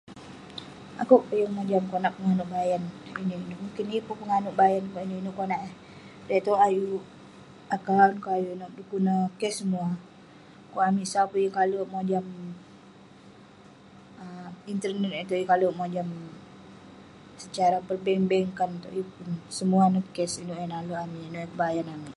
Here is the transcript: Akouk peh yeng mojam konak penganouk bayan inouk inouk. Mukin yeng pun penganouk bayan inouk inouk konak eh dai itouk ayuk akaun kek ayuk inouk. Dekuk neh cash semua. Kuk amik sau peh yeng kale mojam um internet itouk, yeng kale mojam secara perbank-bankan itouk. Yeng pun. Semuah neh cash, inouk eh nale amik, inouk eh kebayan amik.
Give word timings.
Akouk 1.01 1.23
peh 1.27 1.39
yeng 1.41 1.55
mojam 1.57 1.83
konak 1.91 2.13
penganouk 2.17 2.49
bayan 2.55 2.83
inouk 3.09 3.19
inouk. 3.43 3.59
Mukin 3.63 3.93
yeng 3.93 4.05
pun 4.07 4.15
penganouk 4.21 4.57
bayan 4.61 4.81
inouk 4.93 5.05
inouk 5.23 5.35
konak 5.39 5.61
eh 5.67 5.71
dai 6.27 6.37
itouk 6.41 6.63
ayuk 6.67 7.03
akaun 7.75 8.11
kek 8.23 8.35
ayuk 8.37 8.55
inouk. 8.57 8.71
Dekuk 8.77 9.01
neh 9.05 9.21
cash 9.39 9.57
semua. 9.59 9.85
Kuk 10.71 10.85
amik 10.89 11.07
sau 11.11 11.25
peh 11.31 11.41
yeng 11.43 11.55
kale 11.59 11.77
mojam 11.93 12.25
um 14.21 14.51
internet 14.73 15.15
itouk, 15.23 15.39
yeng 15.39 15.49
kale 15.53 15.65
mojam 15.79 16.07
secara 17.43 17.77
perbank-bankan 17.87 18.69
itouk. 18.77 18.93
Yeng 18.97 19.09
pun. 19.15 19.29
Semuah 19.57 19.87
neh 19.93 20.05
cash, 20.15 20.35
inouk 20.43 20.59
eh 20.63 20.67
nale 20.71 20.93
amik, 21.03 21.23
inouk 21.29 21.43
eh 21.45 21.49
kebayan 21.53 21.89
amik. 21.95 22.09